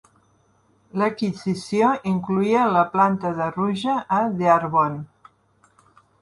[1.01, 4.99] L'adquisició incloïa la planta de Rouge a Dearborn.